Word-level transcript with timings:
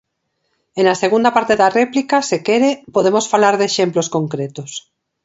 E 0.79 0.81
na 0.87 0.99
segunda 1.03 1.29
parte 1.37 1.53
da 1.61 1.73
réplica, 1.79 2.17
se 2.29 2.37
quere, 2.47 2.69
podemos 2.95 3.25
falar 3.33 3.53
de 3.59 3.65
exemplos 3.71 4.07
concretos. 4.15 4.71